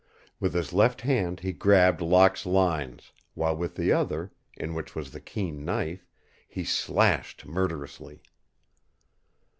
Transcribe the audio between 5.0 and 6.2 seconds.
the keen knife,